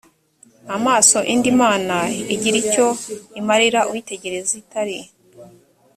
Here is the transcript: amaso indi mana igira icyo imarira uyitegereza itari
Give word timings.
amaso 0.75 1.17
indi 1.33 1.51
mana 1.61 1.97
igira 2.33 2.57
icyo 2.63 2.87
imarira 3.39 3.81
uyitegereza 3.89 4.53
itari 4.61 4.97